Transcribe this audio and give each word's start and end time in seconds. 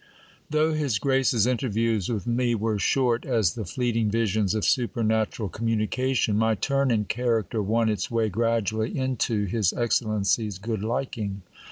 Though 0.49 0.73
his 0.73 0.97
grace's 0.97 1.45
interviews 1.45 2.09
with 2.09 2.25
me 2.25 2.55
were 2.55 2.79
short 2.79 3.23
as 3.23 3.53
the 3.53 3.65
fleeting 3.65 4.09
visions 4.09 4.55
of 4.55 4.65
supernatural 4.65 5.47
communication, 5.47 6.39
my 6.39 6.55
turn 6.55 6.89
and 6.89 7.07
character 7.07 7.61
won 7.61 7.87
its 7.87 8.09
way 8.09 8.27
gradually 8.27 8.97
into 8.97 9.45
his 9.45 9.73
excellency's 9.73 10.57
good 10.57 10.81
liking. 10.81 11.43